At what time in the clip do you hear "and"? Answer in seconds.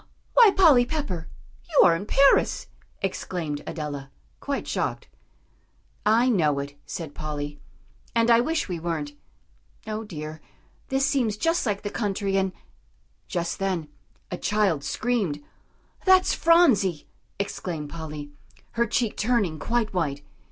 8.15-8.31, 12.35-12.51